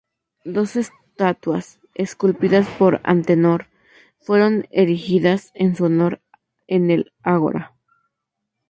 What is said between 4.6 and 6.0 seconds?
erigidas en su